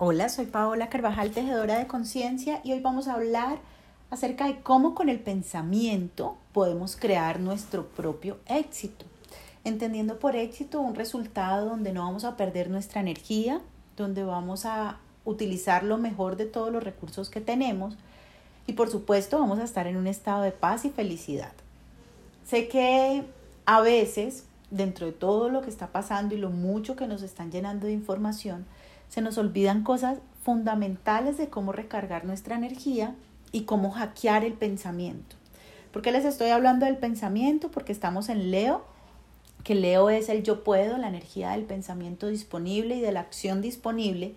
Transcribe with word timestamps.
Hola, 0.00 0.28
soy 0.28 0.46
Paola 0.46 0.90
Carvajal, 0.90 1.32
tejedora 1.32 1.76
de 1.76 1.88
conciencia, 1.88 2.60
y 2.62 2.70
hoy 2.70 2.78
vamos 2.78 3.08
a 3.08 3.14
hablar 3.14 3.58
acerca 4.10 4.46
de 4.46 4.60
cómo 4.60 4.94
con 4.94 5.08
el 5.08 5.18
pensamiento 5.18 6.36
podemos 6.52 6.94
crear 6.94 7.40
nuestro 7.40 7.88
propio 7.88 8.38
éxito. 8.46 9.06
Entendiendo 9.64 10.20
por 10.20 10.36
éxito 10.36 10.80
un 10.80 10.94
resultado 10.94 11.68
donde 11.68 11.92
no 11.92 12.04
vamos 12.04 12.22
a 12.22 12.36
perder 12.36 12.70
nuestra 12.70 13.00
energía, 13.00 13.60
donde 13.96 14.22
vamos 14.22 14.66
a 14.66 14.98
utilizar 15.24 15.82
lo 15.82 15.98
mejor 15.98 16.36
de 16.36 16.46
todos 16.46 16.70
los 16.70 16.84
recursos 16.84 17.28
que 17.28 17.40
tenemos 17.40 17.96
y 18.68 18.74
por 18.74 18.90
supuesto 18.90 19.40
vamos 19.40 19.58
a 19.58 19.64
estar 19.64 19.88
en 19.88 19.96
un 19.96 20.06
estado 20.06 20.42
de 20.42 20.52
paz 20.52 20.84
y 20.84 20.90
felicidad. 20.90 21.54
Sé 22.46 22.68
que 22.68 23.24
a 23.66 23.80
veces, 23.80 24.44
dentro 24.70 25.06
de 25.06 25.12
todo 25.12 25.48
lo 25.48 25.60
que 25.60 25.70
está 25.70 25.88
pasando 25.88 26.36
y 26.36 26.38
lo 26.38 26.50
mucho 26.50 26.94
que 26.94 27.08
nos 27.08 27.22
están 27.22 27.50
llenando 27.50 27.88
de 27.88 27.94
información, 27.94 28.64
se 29.08 29.20
nos 29.20 29.38
olvidan 29.38 29.82
cosas 29.82 30.18
fundamentales 30.42 31.38
de 31.38 31.48
cómo 31.48 31.72
recargar 31.72 32.24
nuestra 32.24 32.56
energía 32.56 33.14
y 33.52 33.62
cómo 33.62 33.90
hackear 33.90 34.44
el 34.44 34.54
pensamiento. 34.54 35.36
¿Por 35.92 36.02
qué 36.02 36.12
les 36.12 36.24
estoy 36.24 36.50
hablando 36.50 36.86
del 36.86 36.98
pensamiento? 36.98 37.70
Porque 37.70 37.92
estamos 37.92 38.28
en 38.28 38.50
Leo, 38.50 38.84
que 39.64 39.74
Leo 39.74 40.10
es 40.10 40.28
el 40.28 40.42
yo 40.42 40.62
puedo, 40.64 40.98
la 40.98 41.08
energía 41.08 41.50
del 41.50 41.64
pensamiento 41.64 42.28
disponible 42.28 42.96
y 42.96 43.00
de 43.00 43.12
la 43.12 43.20
acción 43.20 43.60
disponible, 43.60 44.34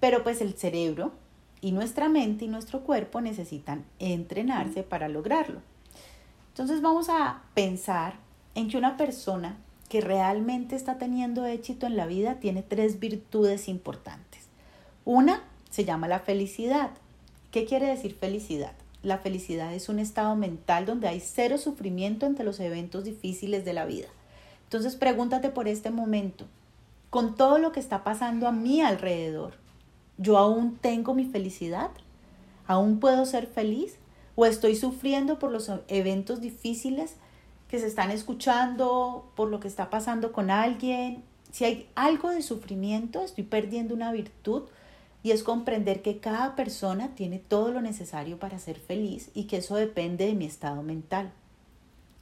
pero 0.00 0.22
pues 0.22 0.40
el 0.40 0.54
cerebro 0.54 1.12
y 1.60 1.72
nuestra 1.72 2.08
mente 2.08 2.44
y 2.44 2.48
nuestro 2.48 2.80
cuerpo 2.80 3.20
necesitan 3.20 3.84
entrenarse 3.98 4.82
para 4.82 5.08
lograrlo. 5.08 5.60
Entonces 6.48 6.82
vamos 6.82 7.08
a 7.08 7.42
pensar 7.54 8.14
en 8.54 8.68
que 8.68 8.76
una 8.78 8.96
persona 8.96 9.56
que 9.88 10.00
realmente 10.00 10.76
está 10.76 10.98
teniendo 10.98 11.46
éxito 11.46 11.86
en 11.86 11.96
la 11.96 12.06
vida 12.06 12.36
tiene 12.40 12.62
tres 12.62 13.00
virtudes 13.00 13.68
importantes. 13.68 14.42
Una 15.04 15.42
se 15.70 15.84
llama 15.84 16.08
la 16.08 16.20
felicidad. 16.20 16.90
¿Qué 17.50 17.64
quiere 17.64 17.86
decir 17.86 18.14
felicidad? 18.14 18.72
La 19.02 19.18
felicidad 19.18 19.72
es 19.72 19.88
un 19.88 19.98
estado 19.98 20.36
mental 20.36 20.84
donde 20.84 21.08
hay 21.08 21.20
cero 21.20 21.56
sufrimiento 21.56 22.26
ante 22.26 22.44
los 22.44 22.60
eventos 22.60 23.04
difíciles 23.04 23.64
de 23.64 23.72
la 23.72 23.86
vida. 23.86 24.08
Entonces 24.64 24.96
pregúntate 24.96 25.48
por 25.48 25.68
este 25.68 25.90
momento, 25.90 26.44
con 27.10 27.36
todo 27.36 27.58
lo 27.58 27.72
que 27.72 27.80
está 27.80 28.04
pasando 28.04 28.46
a 28.46 28.52
mi 28.52 28.82
alrededor, 28.82 29.54
¿yo 30.18 30.36
aún 30.36 30.76
tengo 30.76 31.14
mi 31.14 31.24
felicidad? 31.24 31.90
¿Aún 32.66 33.00
puedo 33.00 33.24
ser 33.24 33.46
feliz? 33.46 33.96
¿O 34.34 34.44
estoy 34.44 34.76
sufriendo 34.76 35.38
por 35.38 35.50
los 35.50 35.70
eventos 35.88 36.42
difíciles 36.42 37.16
que 37.68 37.78
se 37.78 37.86
están 37.86 38.10
escuchando, 38.10 39.30
por 39.36 39.48
lo 39.48 39.60
que 39.60 39.68
está 39.68 39.90
pasando 39.90 40.32
con 40.32 40.50
alguien. 40.50 41.22
Si 41.52 41.64
hay 41.64 41.88
algo 41.94 42.30
de 42.30 42.42
sufrimiento, 42.42 43.22
estoy 43.22 43.44
perdiendo 43.44 43.94
una 43.94 44.10
virtud 44.10 44.64
y 45.22 45.32
es 45.32 45.42
comprender 45.42 46.02
que 46.02 46.18
cada 46.18 46.56
persona 46.56 47.14
tiene 47.14 47.38
todo 47.38 47.70
lo 47.70 47.80
necesario 47.80 48.38
para 48.38 48.58
ser 48.58 48.78
feliz 48.78 49.30
y 49.34 49.44
que 49.44 49.58
eso 49.58 49.76
depende 49.76 50.26
de 50.26 50.34
mi 50.34 50.46
estado 50.46 50.82
mental. 50.82 51.32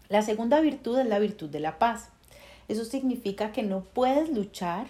La 0.08 0.22
segunda 0.22 0.60
virtud 0.60 0.98
es 0.98 1.06
la 1.06 1.18
virtud 1.18 1.48
de 1.48 1.60
la 1.60 1.78
paz. 1.78 2.10
Eso 2.68 2.84
significa 2.84 3.52
que 3.52 3.62
no 3.62 3.82
puedes 3.82 4.30
luchar 4.30 4.86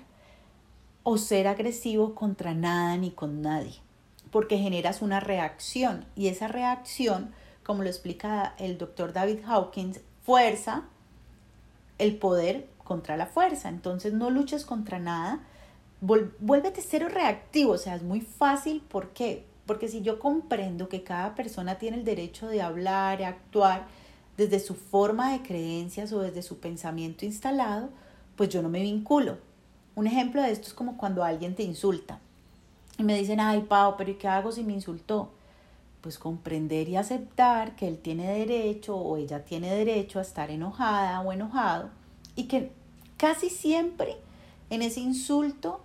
o 1.02 1.18
ser 1.18 1.46
agresivo 1.46 2.14
contra 2.14 2.54
nada 2.54 2.96
ni 2.96 3.10
con 3.10 3.42
nadie, 3.42 3.74
porque 4.30 4.58
generas 4.58 5.02
una 5.02 5.20
reacción 5.20 6.04
y 6.16 6.28
esa 6.28 6.48
reacción, 6.48 7.32
como 7.62 7.82
lo 7.82 7.88
explica 7.88 8.54
el 8.58 8.78
doctor 8.78 9.12
David 9.12 9.40
Hawkins, 9.46 10.00
fuerza, 10.26 10.82
el 11.98 12.16
poder 12.16 12.66
contra 12.84 13.16
la 13.16 13.26
fuerza. 13.26 13.68
Entonces 13.68 14.12
no 14.12 14.28
luches 14.28 14.66
contra 14.66 14.98
nada, 14.98 15.40
vuélvete 16.00 16.82
cero 16.82 17.08
reactivo, 17.08 17.72
o 17.72 17.78
sea, 17.78 17.94
es 17.94 18.02
muy 18.02 18.20
fácil. 18.20 18.82
¿Por 18.82 19.10
qué? 19.10 19.46
Porque 19.66 19.88
si 19.88 20.02
yo 20.02 20.18
comprendo 20.18 20.88
que 20.88 21.04
cada 21.04 21.34
persona 21.34 21.78
tiene 21.78 21.96
el 21.96 22.04
derecho 22.04 22.48
de 22.48 22.60
hablar, 22.60 23.22
actuar 23.22 23.86
desde 24.36 24.60
su 24.60 24.74
forma 24.74 25.32
de 25.32 25.42
creencias 25.42 26.12
o 26.12 26.20
desde 26.20 26.42
su 26.42 26.58
pensamiento 26.58 27.24
instalado, 27.24 27.88
pues 28.36 28.50
yo 28.50 28.62
no 28.62 28.68
me 28.68 28.82
vinculo. 28.82 29.38
Un 29.94 30.06
ejemplo 30.06 30.42
de 30.42 30.50
esto 30.50 30.68
es 30.68 30.74
como 30.74 30.98
cuando 30.98 31.24
alguien 31.24 31.54
te 31.54 31.62
insulta 31.62 32.20
y 32.98 33.02
me 33.02 33.16
dicen, 33.16 33.40
ay, 33.40 33.60
Pau, 33.60 33.94
pero 33.96 34.10
¿y 34.10 34.14
qué 34.14 34.28
hago 34.28 34.52
si 34.52 34.64
me 34.64 34.72
insultó? 34.72 35.30
Pues 36.00 36.18
comprender 36.18 36.88
y 36.88 36.96
aceptar 36.96 37.76
que 37.76 37.88
él 37.88 37.98
tiene 37.98 38.30
derecho 38.30 38.96
o 38.96 39.16
ella 39.16 39.44
tiene 39.44 39.74
derecho 39.74 40.18
a 40.18 40.22
estar 40.22 40.50
enojada 40.50 41.20
o 41.20 41.32
enojado 41.32 41.90
y 42.34 42.44
que 42.44 42.72
casi 43.16 43.50
siempre 43.50 44.16
en 44.70 44.82
ese 44.82 45.00
insulto 45.00 45.80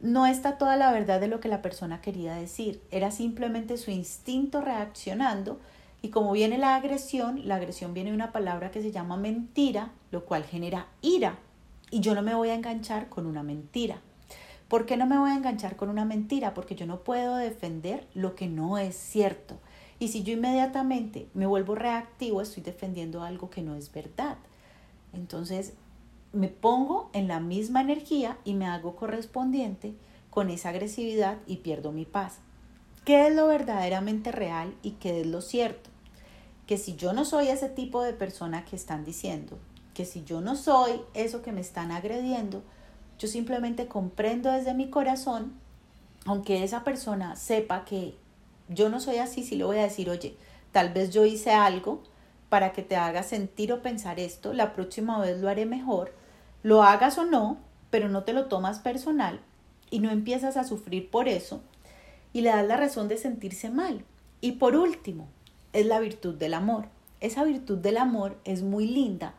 no 0.00 0.26
está 0.26 0.58
toda 0.58 0.76
la 0.76 0.92
verdad 0.92 1.20
de 1.20 1.28
lo 1.28 1.40
que 1.40 1.48
la 1.48 1.62
persona 1.62 2.00
quería 2.00 2.34
decir, 2.34 2.82
era 2.90 3.10
simplemente 3.10 3.76
su 3.76 3.90
instinto 3.90 4.60
reaccionando 4.60 5.60
y 6.02 6.08
como 6.10 6.32
viene 6.32 6.58
la 6.58 6.76
agresión, 6.76 7.48
la 7.48 7.56
agresión 7.56 7.94
viene 7.94 8.10
de 8.10 8.16
una 8.16 8.32
palabra 8.32 8.70
que 8.70 8.82
se 8.82 8.92
llama 8.92 9.16
mentira, 9.16 9.92
lo 10.10 10.24
cual 10.26 10.44
genera 10.44 10.88
ira 11.00 11.38
y 11.90 12.00
yo 12.00 12.14
no 12.14 12.22
me 12.22 12.34
voy 12.34 12.50
a 12.50 12.54
enganchar 12.54 13.08
con 13.08 13.26
una 13.26 13.42
mentira. 13.42 14.00
¿Por 14.74 14.86
qué 14.86 14.96
no 14.96 15.06
me 15.06 15.16
voy 15.16 15.30
a 15.30 15.36
enganchar 15.36 15.76
con 15.76 15.88
una 15.88 16.04
mentira? 16.04 16.52
Porque 16.52 16.74
yo 16.74 16.84
no 16.84 17.04
puedo 17.04 17.36
defender 17.36 18.08
lo 18.12 18.34
que 18.34 18.48
no 18.48 18.76
es 18.76 18.96
cierto. 18.96 19.54
Y 20.00 20.08
si 20.08 20.24
yo 20.24 20.32
inmediatamente 20.32 21.28
me 21.32 21.46
vuelvo 21.46 21.76
reactivo, 21.76 22.40
estoy 22.40 22.64
defendiendo 22.64 23.22
algo 23.22 23.50
que 23.50 23.62
no 23.62 23.76
es 23.76 23.92
verdad. 23.92 24.36
Entonces 25.12 25.74
me 26.32 26.48
pongo 26.48 27.08
en 27.12 27.28
la 27.28 27.38
misma 27.38 27.82
energía 27.82 28.36
y 28.44 28.54
me 28.54 28.66
hago 28.66 28.96
correspondiente 28.96 29.94
con 30.28 30.50
esa 30.50 30.70
agresividad 30.70 31.38
y 31.46 31.58
pierdo 31.58 31.92
mi 31.92 32.04
paz. 32.04 32.40
¿Qué 33.04 33.28
es 33.28 33.32
lo 33.32 33.46
verdaderamente 33.46 34.32
real 34.32 34.74
y 34.82 34.94
qué 34.94 35.20
es 35.20 35.26
lo 35.28 35.40
cierto? 35.40 35.88
Que 36.66 36.78
si 36.78 36.96
yo 36.96 37.12
no 37.12 37.24
soy 37.24 37.46
ese 37.46 37.68
tipo 37.68 38.02
de 38.02 38.12
persona 38.12 38.64
que 38.64 38.74
están 38.74 39.04
diciendo, 39.04 39.56
que 39.94 40.04
si 40.04 40.24
yo 40.24 40.40
no 40.40 40.56
soy 40.56 41.00
eso 41.14 41.42
que 41.42 41.52
me 41.52 41.60
están 41.60 41.92
agrediendo, 41.92 42.64
yo 43.18 43.28
simplemente 43.28 43.86
comprendo 43.86 44.50
desde 44.50 44.74
mi 44.74 44.90
corazón, 44.90 45.52
aunque 46.26 46.64
esa 46.64 46.84
persona 46.84 47.36
sepa 47.36 47.84
que 47.84 48.16
yo 48.68 48.88
no 48.88 49.00
soy 49.00 49.16
así, 49.18 49.42
si 49.42 49.56
le 49.56 49.64
voy 49.64 49.78
a 49.78 49.82
decir, 49.82 50.10
oye, 50.10 50.36
tal 50.72 50.92
vez 50.92 51.10
yo 51.10 51.24
hice 51.24 51.52
algo 51.52 52.02
para 52.48 52.72
que 52.72 52.82
te 52.82 52.96
haga 52.96 53.22
sentir 53.22 53.72
o 53.72 53.82
pensar 53.82 54.18
esto, 54.20 54.52
la 54.52 54.72
próxima 54.74 55.18
vez 55.18 55.40
lo 55.40 55.48
haré 55.48 55.66
mejor, 55.66 56.14
lo 56.62 56.82
hagas 56.82 57.18
o 57.18 57.24
no, 57.24 57.58
pero 57.90 58.08
no 58.08 58.24
te 58.24 58.32
lo 58.32 58.46
tomas 58.46 58.78
personal 58.78 59.40
y 59.90 60.00
no 60.00 60.10
empiezas 60.10 60.56
a 60.56 60.64
sufrir 60.64 61.10
por 61.10 61.28
eso 61.28 61.60
y 62.32 62.40
le 62.40 62.50
das 62.50 62.66
la 62.66 62.76
razón 62.76 63.08
de 63.08 63.16
sentirse 63.16 63.70
mal. 63.70 64.04
Y 64.40 64.52
por 64.52 64.76
último, 64.76 65.28
es 65.72 65.86
la 65.86 66.00
virtud 66.00 66.34
del 66.34 66.54
amor. 66.54 66.86
Esa 67.20 67.44
virtud 67.44 67.78
del 67.78 67.96
amor 67.96 68.38
es 68.44 68.62
muy 68.62 68.86
linda 68.86 69.34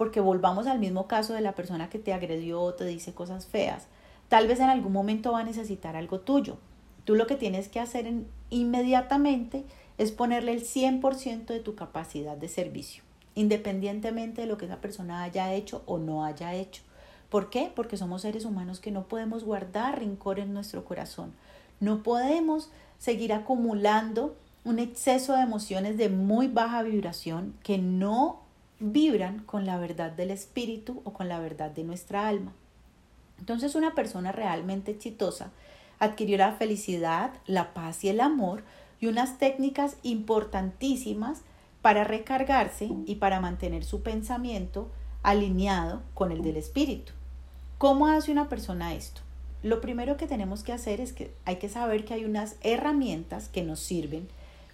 porque 0.00 0.20
volvamos 0.20 0.66
al 0.66 0.78
mismo 0.78 1.06
caso 1.06 1.34
de 1.34 1.42
la 1.42 1.54
persona 1.54 1.90
que 1.90 1.98
te 1.98 2.14
agredió 2.14 2.62
o 2.62 2.72
te 2.72 2.86
dice 2.86 3.12
cosas 3.12 3.44
feas. 3.44 3.86
Tal 4.30 4.48
vez 4.48 4.58
en 4.58 4.70
algún 4.70 4.94
momento 4.94 5.32
va 5.32 5.40
a 5.40 5.44
necesitar 5.44 5.94
algo 5.94 6.20
tuyo. 6.20 6.56
Tú 7.04 7.16
lo 7.16 7.26
que 7.26 7.36
tienes 7.36 7.68
que 7.68 7.80
hacer 7.80 8.10
inmediatamente 8.48 9.66
es 9.98 10.10
ponerle 10.10 10.54
el 10.54 10.62
100% 10.64 11.44
de 11.44 11.60
tu 11.60 11.74
capacidad 11.74 12.38
de 12.38 12.48
servicio, 12.48 13.02
independientemente 13.34 14.40
de 14.40 14.46
lo 14.46 14.56
que 14.56 14.64
esa 14.64 14.80
persona 14.80 15.22
haya 15.22 15.52
hecho 15.52 15.82
o 15.84 15.98
no 15.98 16.24
haya 16.24 16.54
hecho. 16.54 16.80
¿Por 17.28 17.50
qué? 17.50 17.70
Porque 17.76 17.98
somos 17.98 18.22
seres 18.22 18.46
humanos 18.46 18.80
que 18.80 18.92
no 18.92 19.06
podemos 19.06 19.44
guardar 19.44 19.98
rincor 19.98 20.38
en 20.38 20.54
nuestro 20.54 20.82
corazón. 20.82 21.34
No 21.78 22.02
podemos 22.02 22.70
seguir 22.98 23.34
acumulando 23.34 24.34
un 24.64 24.78
exceso 24.78 25.34
de 25.34 25.42
emociones 25.42 25.98
de 25.98 26.08
muy 26.08 26.48
baja 26.48 26.82
vibración 26.82 27.52
que 27.62 27.76
no 27.76 28.48
vibran 28.80 29.40
con 29.40 29.66
la 29.66 29.78
verdad 29.78 30.10
del 30.10 30.30
espíritu 30.30 31.02
o 31.04 31.12
con 31.12 31.28
la 31.28 31.38
verdad 31.38 31.70
de 31.70 31.84
nuestra 31.84 32.26
alma. 32.26 32.52
Entonces 33.38 33.74
una 33.74 33.94
persona 33.94 34.32
realmente 34.32 34.90
exitosa 34.90 35.50
adquirió 35.98 36.38
la 36.38 36.52
felicidad, 36.52 37.32
la 37.46 37.74
paz 37.74 38.02
y 38.04 38.08
el 38.08 38.20
amor 38.20 38.64
y 39.00 39.06
unas 39.06 39.38
técnicas 39.38 39.96
importantísimas 40.02 41.42
para 41.82 42.04
recargarse 42.04 42.90
y 43.06 43.16
para 43.16 43.40
mantener 43.40 43.84
su 43.84 44.02
pensamiento 44.02 44.90
alineado 45.22 46.02
con 46.14 46.32
el 46.32 46.42
del 46.42 46.56
espíritu. 46.56 47.12
¿Cómo 47.78 48.08
hace 48.08 48.32
una 48.32 48.48
persona 48.48 48.94
esto? 48.94 49.20
Lo 49.62 49.80
primero 49.80 50.16
que 50.16 50.26
tenemos 50.26 50.62
que 50.62 50.72
hacer 50.72 51.00
es 51.00 51.12
que 51.12 51.34
hay 51.44 51.56
que 51.56 51.68
saber 51.68 52.04
que 52.04 52.14
hay 52.14 52.24
unas 52.24 52.56
herramientas 52.62 53.48
que 53.48 53.62
nos 53.62 53.80
sirven 53.80 54.28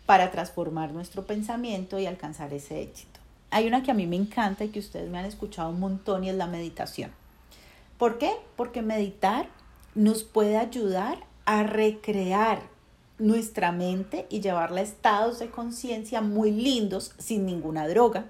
para 0.07 0.31
transformar 0.31 0.93
nuestro 0.93 1.27
pensamiento 1.27 1.99
y 1.99 2.07
alcanzar 2.07 2.53
ese 2.55 2.83
éxito. 2.83 3.16
Hay 3.51 3.67
una 3.67 3.83
que 3.83 3.91
a 3.91 3.95
mí 3.95 4.07
me 4.07 4.17
encanta 4.17 4.65
y 4.65 4.69
que 4.69 4.79
ustedes 4.79 5.11
me 5.11 5.19
han 5.19 5.25
escuchado 5.25 5.71
un 5.71 5.81
montón 5.81 6.25
y 6.25 6.31
es 6.31 6.37
la 6.37 6.47
meditación. 6.47 7.11
¿Por 7.99 8.19
qué? 8.19 8.33
Porque 8.57 8.83
meditar 8.83 9.49
nos 9.95 10.25
puede 10.25 10.57
ayudar 10.59 11.25
a 11.47 11.63
recrear 11.63 12.61
nuestra 13.19 13.73
mente 13.73 14.27
y 14.29 14.41
llevarla 14.41 14.81
a 14.81 14.85
estados 14.85 15.39
de 15.39 15.51
conciencia 15.51 16.21
muy 16.21 16.51
lindos 16.51 17.15
sin 17.19 17.47
ninguna 17.47 17.89
droga 17.89 18.27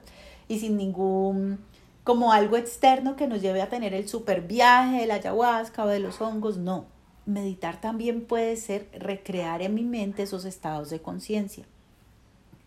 y 0.49 0.61
sin 0.61 0.77
ningún 0.77 1.59
como 2.05 2.33
algo 2.33 2.57
externo 2.57 3.17
que 3.17 3.27
nos 3.27 3.43
lleve 3.43 3.61
a 3.61 3.69
tener 3.69 3.93
el 3.93 4.09
super 4.09 4.43
viaje 4.43 5.07
de 5.07 5.13
ayahuasca 5.13 5.85
o 5.85 5.89
de 5.89 5.99
los 5.99 6.21
hongos, 6.21 6.57
no. 6.57 6.85
meditar 7.25 7.81
también 7.81 8.25
puede 8.25 8.57
ser 8.57 8.89
recrear 8.93 9.61
en 9.61 9.75
mi 9.75 9.83
mente 9.83 10.23
esos 10.23 10.45
estados 10.45 10.89
de 10.89 11.03
conciencia. 11.03 11.65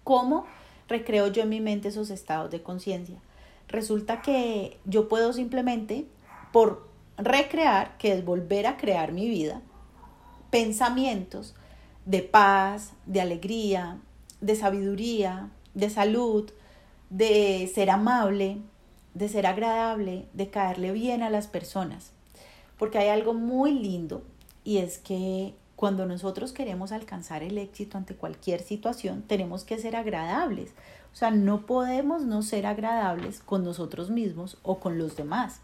¿Cómo 0.03 0.45
recreo 0.89 1.27
yo 1.27 1.43
en 1.43 1.49
mi 1.49 1.61
mente 1.61 1.87
esos 1.87 2.09
estados 2.09 2.51
de 2.51 2.61
conciencia? 2.61 3.19
Resulta 3.67 4.21
que 4.21 4.77
yo 4.85 5.07
puedo 5.07 5.31
simplemente, 5.31 6.05
por 6.51 6.89
recrear, 7.17 7.97
que 7.97 8.13
es 8.13 8.25
volver 8.25 8.67
a 8.67 8.77
crear 8.77 9.11
mi 9.11 9.29
vida, 9.29 9.61
pensamientos 10.49 11.55
de 12.05 12.23
paz, 12.23 12.93
de 13.05 13.21
alegría, 13.21 13.99
de 14.41 14.55
sabiduría, 14.55 15.49
de 15.73 15.89
salud, 15.89 16.49
de 17.09 17.69
ser 17.73 17.89
amable, 17.89 18.57
de 19.13 19.29
ser 19.29 19.45
agradable, 19.45 20.25
de 20.33 20.49
caerle 20.49 20.91
bien 20.91 21.21
a 21.21 21.29
las 21.29 21.47
personas. 21.47 22.11
Porque 22.77 22.97
hay 22.97 23.09
algo 23.09 23.33
muy 23.33 23.73
lindo 23.73 24.23
y 24.63 24.77
es 24.77 24.97
que 24.97 25.53
cuando 25.79 26.05
nosotros 26.05 26.51
queremos 26.51 26.91
alcanzar 26.91 27.41
el 27.41 27.57
éxito 27.57 27.97
ante 27.97 28.13
cualquier 28.13 28.61
situación, 28.61 29.21
tenemos 29.21 29.63
que 29.63 29.79
ser 29.79 29.95
agradables. 29.95 30.71
O 31.13 31.15
sea, 31.15 31.31
no 31.31 31.65
podemos 31.65 32.23
no 32.23 32.41
ser 32.41 32.65
agradables 32.65 33.39
con 33.39 33.63
nosotros 33.63 34.09
mismos 34.09 34.57
o 34.61 34.81
con 34.81 34.97
los 34.97 35.15
demás. 35.15 35.61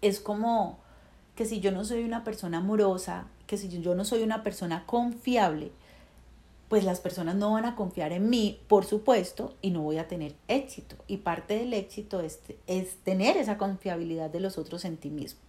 Es 0.00 0.18
como 0.18 0.78
que 1.34 1.44
si 1.44 1.60
yo 1.60 1.72
no 1.72 1.84
soy 1.84 2.04
una 2.04 2.24
persona 2.24 2.56
amorosa, 2.56 3.26
que 3.46 3.58
si 3.58 3.68
yo 3.68 3.94
no 3.94 4.06
soy 4.06 4.22
una 4.22 4.42
persona 4.42 4.86
confiable, 4.86 5.72
pues 6.70 6.82
las 6.82 7.00
personas 7.00 7.34
no 7.36 7.52
van 7.52 7.66
a 7.66 7.76
confiar 7.76 8.12
en 8.12 8.30
mí, 8.30 8.62
por 8.66 8.86
supuesto, 8.86 9.56
y 9.60 9.72
no 9.72 9.82
voy 9.82 9.98
a 9.98 10.08
tener 10.08 10.36
éxito. 10.48 10.96
Y 11.06 11.18
parte 11.18 11.58
del 11.58 11.74
éxito 11.74 12.22
es, 12.22 12.40
es 12.66 12.96
tener 13.04 13.36
esa 13.36 13.58
confiabilidad 13.58 14.30
de 14.30 14.40
los 14.40 14.56
otros 14.56 14.86
en 14.86 14.96
ti 14.96 15.10
mismo. 15.10 15.40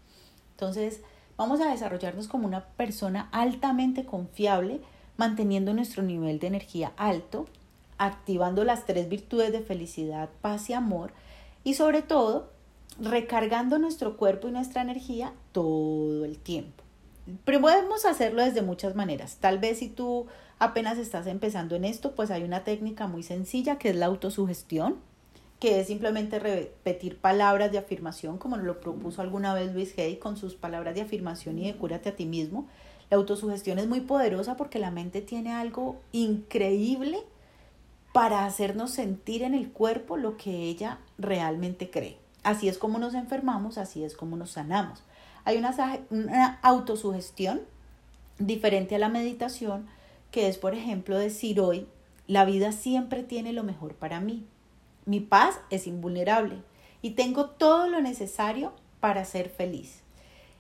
Entonces, 0.52 1.00
vamos 1.38 1.62
a 1.62 1.72
desarrollarnos 1.72 2.28
como 2.28 2.48
una 2.48 2.66
persona 2.66 3.30
altamente 3.32 4.06
confiable, 4.06 4.82
manteniendo 5.16 5.74
nuestro 5.74 6.04
nivel 6.04 6.40
de 6.40 6.48
energía 6.48 6.94
alto, 6.98 7.46
activando 7.98 8.64
las 8.64 8.86
tres 8.86 9.08
virtudes 9.10 9.52
de 9.52 9.62
felicidad, 9.62 10.30
paz 10.42 10.70
y 10.70 10.74
amor, 10.74 11.12
y 11.64 11.76
sobre 11.76 12.02
todo, 12.02 12.52
recargando 13.00 13.80
nuestro 13.80 14.18
cuerpo 14.18 14.48
y 14.48 14.52
nuestra 14.52 14.82
energía 14.82 15.34
todo 15.52 16.26
el 16.26 16.38
tiempo. 16.38 16.84
Pero 17.44 17.62
podemos 17.62 18.06
hacerlo 18.06 18.44
desde 18.44 18.62
muchas 18.62 18.96
maneras. 18.96 19.38
Tal 19.40 19.60
vez 19.60 19.80
si 19.80 19.90
tú 19.90 20.28
apenas 20.60 20.98
estás 20.98 21.28
empezando 21.28 21.76
en 21.76 21.86
esto, 21.86 22.16
pues 22.16 22.32
hay 22.32 22.44
una 22.44 22.64
técnica 22.64 23.08
muy 23.08 23.24
sencilla 23.24 23.78
que 23.78 23.90
es 23.90 23.96
la 23.96 24.06
autosugestión, 24.06 24.96
que 25.60 25.80
es 25.80 25.88
simplemente 25.88 26.40
repetir 26.40 27.18
palabras 27.18 27.72
de 27.72 27.80
afirmación, 27.80 28.38
como 28.38 28.58
lo 28.58 28.80
propuso 28.80 29.22
alguna 29.22 29.54
vez 29.54 29.74
Luis 29.74 29.98
Hay 29.98 30.18
con 30.18 30.38
sus 30.38 30.56
palabras 30.56 30.94
de 30.96 31.02
afirmación 31.02 31.58
y 31.58 31.66
de 31.66 31.78
cúrate 31.78 32.10
a 32.10 32.16
ti 32.16 32.26
mismo. 32.26 32.68
La 33.10 33.18
autosugestión 33.18 33.80
es 33.80 33.88
muy 33.88 34.02
poderosa 34.02 34.56
porque 34.56 34.80
la 34.80 34.92
mente 34.92 35.22
tiene 35.22 35.54
algo 35.54 36.00
increíble 36.12 37.20
para 38.14 38.46
hacernos 38.46 38.92
sentir 38.92 39.44
en 39.44 39.54
el 39.54 39.70
cuerpo 39.70 40.18
lo 40.18 40.38
que 40.38 40.52
ella 40.52 41.00
realmente 41.18 41.90
cree. 41.90 42.18
Así 42.44 42.68
es 42.70 42.78
como 42.78 43.00
nos 43.00 43.14
enfermamos, 43.14 43.78
así 43.78 44.04
es 44.04 44.16
como 44.16 44.38
nos 44.38 44.52
sanamos. 44.52 45.04
Hay 45.44 45.58
una, 45.58 45.76
una 46.10 46.60
autosugestión 46.62 47.62
diferente 48.38 48.96
a 48.96 49.00
la 49.00 49.10
meditación, 49.10 49.88
que 50.32 50.48
es, 50.48 50.58
por 50.58 50.74
ejemplo, 50.74 51.18
decir 51.18 51.60
hoy, 51.60 51.88
la 52.28 52.46
vida 52.46 52.72
siempre 52.72 53.24
tiene 53.24 53.54
lo 53.54 53.64
mejor 53.64 53.96
para 53.96 54.20
mí. 54.20 54.46
Mi 55.08 55.20
paz 55.20 55.60
es 55.72 55.88
invulnerable 55.88 56.58
y 57.02 57.12
tengo 57.12 57.48
todo 57.48 57.90
lo 57.90 58.00
necesario 58.00 58.74
para 59.00 59.26
ser 59.26 59.50
feliz. 59.50 60.02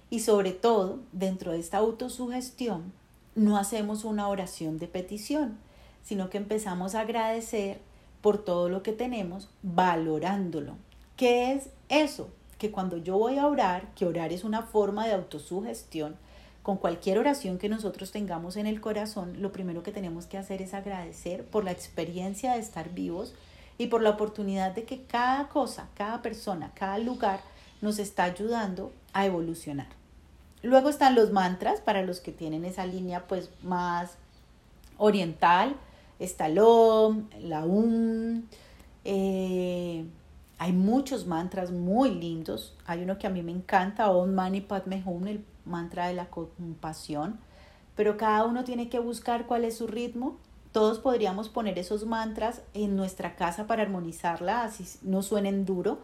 Y 0.10 0.22
sobre 0.22 0.54
todo, 0.54 0.98
dentro 1.12 1.52
de 1.52 1.60
esta 1.60 1.78
autosugestión, 1.78 2.92
no 3.36 3.58
hacemos 3.58 4.04
una 4.04 4.28
oración 4.28 4.80
de 4.80 4.88
petición, 4.88 5.60
sino 6.02 6.32
que 6.32 6.40
empezamos 6.40 6.96
a 6.96 7.02
agradecer 7.02 7.80
por 8.22 8.44
todo 8.44 8.70
lo 8.70 8.82
que 8.82 8.94
tenemos, 8.94 9.50
valorándolo. 9.62 10.78
¿Qué 11.16 11.52
es 11.52 11.70
eso? 11.90 12.30
que 12.58 12.72
cuando 12.72 12.98
yo 12.98 13.18
voy 13.18 13.38
a 13.38 13.48
orar, 13.48 13.94
que 13.94 14.06
orar 14.06 14.34
es 14.34 14.44
una 14.44 14.64
forma 14.64 15.06
de 15.06 15.14
autosugestión, 15.14 16.16
con 16.64 16.78
cualquier 16.78 17.18
oración 17.18 17.60
que 17.60 17.70
nosotros 17.70 18.12
tengamos 18.12 18.58
en 18.58 18.68
el 18.68 18.82
corazón, 18.82 19.42
lo 19.42 19.54
primero 19.54 19.84
que 19.84 19.92
tenemos 19.92 20.26
que 20.26 20.38
hacer 20.38 20.62
es 20.62 20.74
agradecer 20.74 21.46
por 21.46 21.64
la 21.64 21.72
experiencia 21.72 22.54
de 22.54 22.60
estar 22.60 22.94
vivos 22.94 23.34
y 23.78 23.88
por 23.88 24.02
la 24.02 24.12
oportunidad 24.12 24.74
de 24.74 24.84
que 24.84 25.04
cada 25.04 25.50
cosa, 25.50 25.90
cada 25.96 26.22
persona, 26.22 26.72
cada 26.74 26.98
lugar 26.98 27.42
nos 27.82 28.00
está 28.00 28.24
ayudando 28.24 28.92
a 29.14 29.26
evolucionar. 29.26 29.88
Luego 30.64 30.90
están 30.90 31.16
los 31.16 31.32
mantras 31.32 31.82
para 31.82 32.04
los 32.04 32.20
que 32.20 32.32
tienen 32.32 32.66
esa 32.66 32.86
línea 32.86 33.28
pues 33.28 33.50
más 33.64 34.18
oriental, 34.98 35.76
está 36.20 36.48
el 36.48 36.56
la 36.56 37.66
Um, 37.66 38.44
eh, 39.06 40.06
hay 40.58 40.72
muchos 40.74 41.28
mantras 41.28 41.72
muy 41.72 42.10
lindos. 42.10 42.76
Hay 42.86 43.04
uno 43.04 43.18
que 43.18 43.28
a 43.28 43.30
mí 43.30 43.44
me 43.44 43.52
encanta, 43.52 44.10
Om 44.10 44.34
Mani 44.34 44.62
Padme 44.62 45.04
Hum, 45.06 45.28
el 45.28 45.46
mantra 45.66 46.08
de 46.08 46.14
la 46.14 46.26
compasión. 46.30 47.40
Pero 47.96 48.18
cada 48.18 48.44
uno 48.46 48.64
tiene 48.64 48.90
que 48.90 49.00
buscar 49.00 49.46
cuál 49.46 49.66
es 49.66 49.78
su 49.78 49.88
ritmo. 49.88 50.38
Todos 50.78 51.00
podríamos 51.00 51.50
poner 51.50 51.80
esos 51.80 52.06
mantras 52.06 52.62
en 52.76 52.96
nuestra 52.96 53.36
casa 53.36 53.66
para 53.66 53.82
armonizarla, 53.82 54.62
así 54.62 54.86
no 55.02 55.24
suenen 55.24 55.66
duro, 55.66 55.98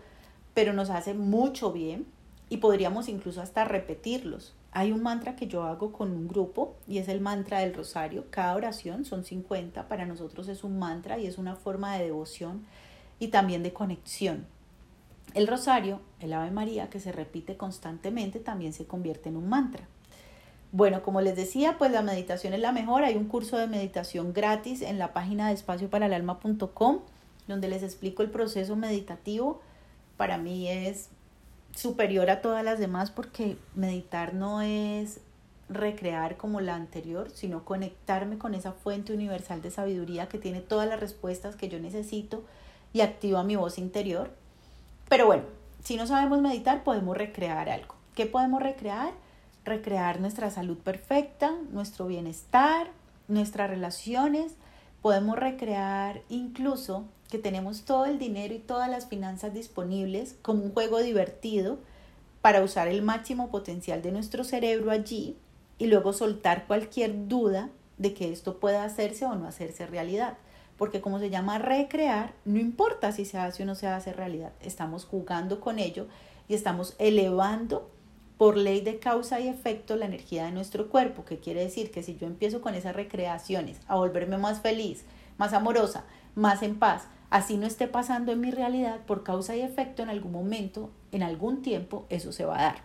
pero 0.55 0.73
nos 0.73 0.89
hace 0.89 1.13
mucho 1.13 1.71
bien 1.71 2.07
y 2.49 2.57
podríamos 2.57 3.07
incluso 3.07 3.39
hasta 3.39 3.65
repetirlos. 3.65 4.55
Hay 4.71 4.91
un 4.91 5.03
mantra 5.03 5.35
que 5.35 5.45
yo 5.45 5.61
hago 5.61 5.91
con 5.91 6.09
un 6.09 6.27
grupo 6.27 6.73
y 6.87 6.97
es 6.97 7.07
el 7.07 7.21
mantra 7.21 7.59
del 7.59 7.75
rosario. 7.75 8.25
Cada 8.31 8.55
oración 8.55 9.05
son 9.05 9.23
50, 9.23 9.87
para 9.87 10.07
nosotros 10.07 10.47
es 10.47 10.63
un 10.63 10.79
mantra 10.79 11.19
y 11.19 11.27
es 11.27 11.37
una 11.37 11.55
forma 11.55 11.95
de 11.95 12.05
devoción 12.05 12.65
y 13.19 13.27
también 13.27 13.61
de 13.61 13.73
conexión. 13.73 14.47
El 15.35 15.45
rosario, 15.45 15.99
el 16.19 16.33
Ave 16.33 16.49
María, 16.49 16.89
que 16.89 16.99
se 16.99 17.11
repite 17.11 17.57
constantemente, 17.57 18.39
también 18.39 18.73
se 18.73 18.87
convierte 18.87 19.29
en 19.29 19.37
un 19.37 19.49
mantra. 19.49 19.87
Bueno, 20.73 21.03
como 21.03 21.21
les 21.21 21.35
decía, 21.35 21.77
pues 21.77 21.91
la 21.91 22.01
meditación 22.01 22.53
es 22.53 22.59
la 22.59 22.71
mejor. 22.71 23.03
Hay 23.03 23.15
un 23.15 23.25
curso 23.25 23.59
de 23.59 23.67
meditación 23.67 24.33
gratis 24.33 24.81
en 24.81 24.97
la 24.97 25.13
página 25.13 25.47
de 25.47 25.53
espacioparalalma.com 25.53 26.99
donde 27.47 27.67
les 27.67 27.83
explico 27.83 28.23
el 28.23 28.31
proceso 28.31 28.75
meditativo. 28.75 29.61
Para 30.17 30.39
mí 30.39 30.67
es 30.67 31.09
superior 31.75 32.31
a 32.31 32.41
todas 32.41 32.65
las 32.65 32.79
demás 32.79 33.11
porque 33.11 33.55
meditar 33.75 34.33
no 34.33 34.63
es 34.63 35.19
recrear 35.69 36.37
como 36.37 36.59
la 36.59 36.73
anterior, 36.73 37.29
sino 37.29 37.65
conectarme 37.65 38.39
con 38.39 38.55
esa 38.55 38.71
fuente 38.71 39.13
universal 39.13 39.61
de 39.61 39.69
sabiduría 39.69 40.27
que 40.27 40.39
tiene 40.39 40.59
todas 40.61 40.89
las 40.89 40.99
respuestas 40.99 41.55
que 41.55 41.69
yo 41.69 41.79
necesito 41.79 42.43
y 42.93 43.01
activa 43.01 43.43
mi 43.43 43.55
voz 43.55 43.77
interior. 43.77 44.31
Pero 45.07 45.27
bueno, 45.27 45.43
si 45.83 45.97
no 45.97 46.07
sabemos 46.07 46.41
meditar, 46.41 46.83
podemos 46.83 47.15
recrear 47.15 47.69
algo. 47.69 47.93
¿Qué 48.15 48.25
podemos 48.25 48.63
recrear? 48.63 49.13
Recrear 49.65 50.19
nuestra 50.19 50.51
salud 50.51 50.77
perfecta, 50.77 51.53
nuestro 51.71 52.07
bienestar, 52.07 52.87
nuestras 53.27 53.69
relaciones. 53.69 54.55
Podemos 55.01 55.37
recrear 55.37 56.21
incluso 56.29 57.05
que 57.29 57.39
tenemos 57.39 57.83
todo 57.83 58.05
el 58.05 58.19
dinero 58.19 58.53
y 58.53 58.59
todas 58.59 58.89
las 58.89 59.07
finanzas 59.07 59.53
disponibles 59.53 60.35
como 60.41 60.63
un 60.63 60.73
juego 60.73 60.99
divertido 60.99 61.79
para 62.41 62.61
usar 62.61 62.87
el 62.87 63.01
máximo 63.01 63.49
potencial 63.49 64.01
de 64.01 64.11
nuestro 64.11 64.43
cerebro 64.43 64.91
allí 64.91 65.37
y 65.77 65.87
luego 65.87 66.13
soltar 66.13 66.67
cualquier 66.67 67.27
duda 67.27 67.69
de 67.97 68.13
que 68.13 68.31
esto 68.31 68.59
pueda 68.59 68.83
hacerse 68.83 69.25
o 69.25 69.35
no 69.35 69.47
hacerse 69.47 69.87
realidad 69.87 70.37
porque 70.77 71.01
como 71.01 71.19
se 71.19 71.29
llama 71.29 71.59
recrear, 71.59 72.33
no 72.45 72.59
importa 72.59 73.11
si 73.11 73.25
se 73.25 73.37
hace 73.37 73.63
o 73.63 73.65
no 73.65 73.75
se 73.75 73.87
hace 73.87 74.13
realidad, 74.13 74.51
estamos 74.61 75.05
jugando 75.05 75.59
con 75.59 75.79
ello 75.79 76.07
y 76.47 76.55
estamos 76.55 76.95
elevando 76.99 77.89
por 78.37 78.57
ley 78.57 78.81
de 78.81 78.99
causa 78.99 79.39
y 79.39 79.47
efecto 79.47 79.95
la 79.95 80.05
energía 80.05 80.45
de 80.45 80.51
nuestro 80.51 80.89
cuerpo, 80.89 81.25
que 81.25 81.39
quiere 81.39 81.61
decir 81.61 81.91
que 81.91 82.03
si 82.03 82.15
yo 82.17 82.27
empiezo 82.27 82.61
con 82.61 82.73
esas 82.73 82.95
recreaciones 82.95 83.79
a 83.87 83.95
volverme 83.95 84.37
más 84.37 84.61
feliz, 84.61 85.05
más 85.37 85.53
amorosa, 85.53 86.03
más 86.35 86.63
en 86.63 86.77
paz, 86.77 87.07
así 87.29 87.57
no 87.57 87.67
esté 87.67 87.87
pasando 87.87 88.31
en 88.31 88.41
mi 88.41 88.51
realidad, 88.51 88.99
por 89.05 89.23
causa 89.23 89.55
y 89.55 89.61
efecto 89.61 90.03
en 90.03 90.09
algún 90.09 90.31
momento, 90.31 90.89
en 91.11 91.23
algún 91.23 91.61
tiempo, 91.61 92.05
eso 92.09 92.31
se 92.31 92.45
va 92.45 92.59
a 92.59 92.63
dar. 92.63 92.75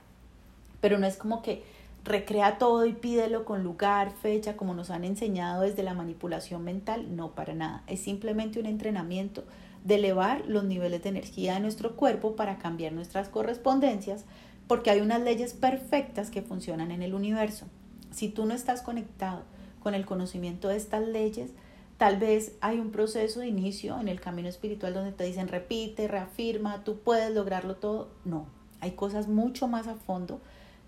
Pero 0.80 0.98
no 0.98 1.06
es 1.06 1.16
como 1.16 1.42
que 1.42 1.62
recrea 2.04 2.58
todo 2.58 2.86
y 2.86 2.92
pídelo 2.92 3.44
con 3.44 3.62
lugar, 3.62 4.12
fecha, 4.12 4.56
como 4.56 4.74
nos 4.74 4.90
han 4.90 5.04
enseñado 5.04 5.62
desde 5.62 5.82
la 5.82 5.94
manipulación 5.94 6.64
mental, 6.64 7.16
no 7.16 7.32
para 7.32 7.54
nada. 7.54 7.82
Es 7.86 8.00
simplemente 8.00 8.60
un 8.60 8.66
entrenamiento 8.66 9.44
de 9.84 9.96
elevar 9.96 10.44
los 10.46 10.64
niveles 10.64 11.02
de 11.02 11.10
energía 11.10 11.54
de 11.54 11.60
nuestro 11.60 11.96
cuerpo 11.96 12.36
para 12.36 12.58
cambiar 12.58 12.92
nuestras 12.92 13.28
correspondencias, 13.28 14.24
porque 14.68 14.90
hay 14.90 15.00
unas 15.00 15.22
leyes 15.22 15.54
perfectas 15.54 16.30
que 16.30 16.42
funcionan 16.42 16.92
en 16.92 17.02
el 17.02 17.14
universo. 17.14 17.66
Si 18.12 18.28
tú 18.28 18.44
no 18.44 18.54
estás 18.54 18.82
conectado 18.82 19.42
con 19.82 19.94
el 19.94 20.06
conocimiento 20.06 20.68
de 20.68 20.76
estas 20.76 21.06
leyes, 21.06 21.50
tal 21.96 22.18
vez 22.18 22.52
hay 22.60 22.78
un 22.78 22.90
proceso 22.90 23.40
de 23.40 23.48
inicio 23.48 23.98
en 23.98 24.08
el 24.08 24.20
camino 24.20 24.48
espiritual 24.48 24.94
donde 24.94 25.12
te 25.12 25.24
dicen 25.24 25.48
repite, 25.48 26.06
reafirma, 26.06 26.84
tú 26.84 26.98
puedes 26.98 27.34
lograrlo 27.34 27.76
todo. 27.76 28.10
No, 28.24 28.46
hay 28.80 28.92
cosas 28.92 29.26
mucho 29.26 29.66
más 29.66 29.88
a 29.88 29.94
fondo 29.94 30.40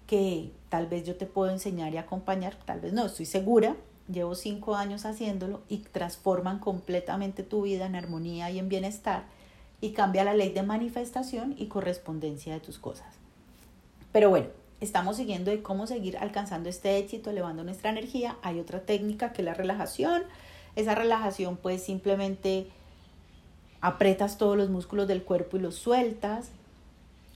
que 0.06 0.52
tal 0.68 0.87
vez 0.87 1.06
yo 1.06 1.16
te 1.16 1.26
puedo 1.26 1.50
enseñar 1.50 1.94
y 1.94 1.96
acompañar, 1.96 2.56
tal 2.64 2.80
vez 2.80 2.92
no, 2.92 3.06
estoy 3.06 3.26
segura, 3.26 3.76
llevo 4.12 4.34
cinco 4.34 4.75
años 4.75 5.06
haciéndolo 5.06 5.62
y 5.68 5.78
transforman 5.78 6.58
completamente 6.58 7.44
tu 7.44 7.62
vida 7.62 7.87
en 7.87 7.94
armonía 7.94 8.50
y 8.50 8.58
en 8.58 8.68
bienestar 8.68 9.25
y 9.80 9.92
cambia 9.92 10.25
la 10.25 10.34
ley 10.34 10.52
de 10.52 10.62
manifestación 10.62 11.54
y 11.56 11.66
correspondencia 11.66 12.52
de 12.52 12.60
tus 12.60 12.78
cosas. 12.78 13.19
Pero 14.12 14.31
bueno, 14.31 14.49
estamos 14.81 15.17
siguiendo 15.17 15.50
de 15.50 15.62
cómo 15.62 15.87
seguir 15.87 16.19
alcanzando 16.19 16.69
este 16.69 16.99
éxito, 16.99 17.31
elevando 17.31 17.64
nuestra 17.64 17.90
energía. 17.90 18.37
Hay 18.43 18.59
otra 18.59 18.81
técnica 18.81 19.33
que 19.33 19.43
es 19.43 19.47
la 19.47 19.55
relajación. 19.55 20.23
Esa 20.76 20.95
relajación 20.95 21.57
pues 21.57 21.83
simplemente 21.83 22.69
apretas 23.81 24.38
todos 24.38 24.57
los 24.57 24.71
músculos 24.71 25.09
del 25.09 25.23
cuerpo 25.23 25.57
y 25.57 25.61
los 25.61 25.75
sueltas, 25.75 26.50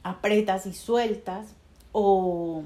apretas 0.02 0.66
y 0.66 0.74
sueltas 0.74 1.54
o 1.92 2.64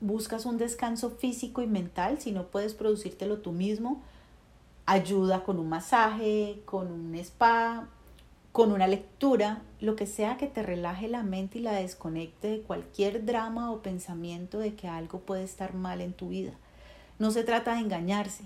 buscas 0.00 0.46
un 0.46 0.58
descanso 0.58 1.10
físico 1.10 1.62
y 1.62 1.66
mental, 1.66 2.20
si 2.20 2.32
no 2.32 2.44
puedes 2.44 2.74
producírtelo 2.74 3.38
tú 3.38 3.52
mismo, 3.52 4.00
ayuda 4.86 5.42
con 5.42 5.58
un 5.58 5.68
masaje, 5.68 6.60
con 6.64 6.92
un 6.92 7.14
spa, 7.16 7.88
con 8.58 8.72
una 8.72 8.88
lectura, 8.88 9.62
lo 9.78 9.94
que 9.94 10.04
sea 10.04 10.36
que 10.36 10.48
te 10.48 10.64
relaje 10.64 11.06
la 11.06 11.22
mente 11.22 11.60
y 11.60 11.62
la 11.62 11.74
desconecte 11.74 12.48
de 12.48 12.60
cualquier 12.60 13.24
drama 13.24 13.70
o 13.70 13.82
pensamiento 13.82 14.58
de 14.58 14.74
que 14.74 14.88
algo 14.88 15.20
puede 15.20 15.44
estar 15.44 15.74
mal 15.74 16.00
en 16.00 16.12
tu 16.12 16.30
vida. 16.30 16.54
No 17.20 17.30
se 17.30 17.44
trata 17.44 17.74
de 17.74 17.82
engañarse, 17.82 18.42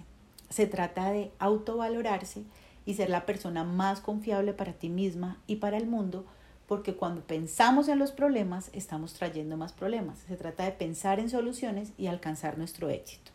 se 0.51 0.67
trata 0.67 1.11
de 1.13 1.31
autovalorarse 1.39 2.43
y 2.85 2.93
ser 2.93 3.09
la 3.09 3.25
persona 3.25 3.65
más 3.65 4.01
confiable 4.01 4.53
para 4.53 4.75
ti 4.75 4.91
misma 4.91 5.39
y 5.47 5.57
para 5.57 5.79
el 5.79 5.87
mundo, 5.87 6.27
porque 6.69 6.95
cuando 6.95 7.23
pensamos 7.23 7.89
en 7.89 7.99
los 7.99 8.13
problemas 8.13 8.69
estamos 8.75 9.15
trayendo 9.15 9.57
más 9.57 9.73
problemas. 9.73 10.19
Se 10.29 10.37
trata 10.37 10.67
de 10.67 10.73
pensar 10.73 11.21
en 11.21 11.31
soluciones 11.31 11.95
y 11.97 12.09
alcanzar 12.09 12.59
nuestro 12.59 12.91
éxito. 12.91 13.31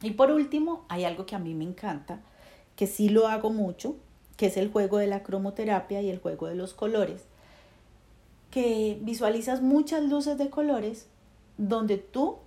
Y 0.00 0.12
por 0.12 0.30
último, 0.30 0.86
hay 0.88 1.04
algo 1.04 1.26
que 1.26 1.36
a 1.36 1.40
mí 1.40 1.52
me 1.52 1.64
encanta, 1.64 2.20
que 2.74 2.86
sí 2.86 3.10
lo 3.10 3.28
hago 3.28 3.50
mucho, 3.50 3.96
que 4.40 4.46
es 4.46 4.56
el 4.56 4.70
juego 4.70 4.96
de 4.96 5.06
la 5.06 5.22
cromoterapia 5.22 6.00
y 6.00 6.08
el 6.08 6.18
juego 6.18 6.46
de 6.46 6.54
los 6.54 6.72
colores, 6.72 7.24
que 8.50 8.98
visualizas 9.02 9.60
muchas 9.60 10.02
luces 10.04 10.38
de 10.38 10.48
colores 10.48 11.08
donde 11.58 11.98
tú 11.98 12.38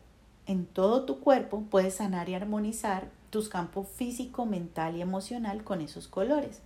en 0.48 0.66
todo 0.66 1.04
tu 1.04 1.20
cuerpo 1.20 1.62
puedes 1.70 1.94
sanar 1.94 2.30
y 2.30 2.34
armonizar 2.34 3.10
tus 3.30 3.48
campos 3.48 3.88
físico, 3.90 4.48
mental 4.48 4.96
y 4.96 5.02
emocional 5.02 5.64
con 5.64 5.82
esos 5.82 6.08
colores. 6.08 6.62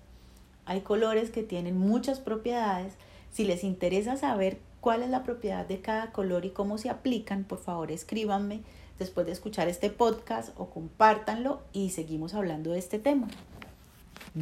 Hay 0.63 0.79
colores 0.79 1.29
que 1.29 1.43
tienen 1.43 1.77
muchas 1.77 2.21
propiedades. 2.21 2.93
Si 3.33 3.43
les 3.43 3.65
interesa 3.65 4.15
saber 4.15 4.59
cuál 4.79 5.03
es 5.03 5.09
la 5.09 5.23
propiedad 5.23 5.67
de 5.67 5.81
cada 5.81 6.13
color 6.13 6.45
y 6.45 6.51
cómo 6.51 6.77
se 6.77 6.89
aplican, 6.89 7.43
por 7.43 7.59
favor 7.59 7.91
escríbanme 7.91 8.61
después 8.97 9.25
de 9.25 9.33
escuchar 9.33 9.67
este 9.67 9.89
podcast 9.89 10.57
o 10.57 10.69
compártanlo 10.69 11.59
y 11.73 11.89
seguimos 11.89 12.33
hablando 12.33 12.71
de 12.71 12.79
este 12.79 12.97
tema. 12.97 13.27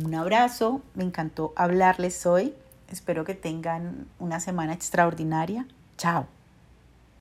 Un 0.03 0.13
abrazo, 0.13 0.81
me 0.93 1.03
encantó 1.03 1.53
hablarles 1.55 2.25
hoy. 2.25 2.53
Espero 2.89 3.23
que 3.23 3.33
tengan 3.33 4.07
una 4.19 4.39
semana 4.39 4.73
extraordinaria. 4.73 5.67
Chao. 5.97 6.27